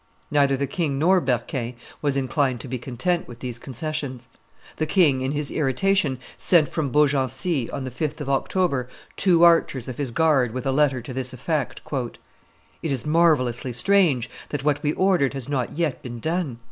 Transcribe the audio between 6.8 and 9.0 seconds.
Beaugency, on the 5th of October,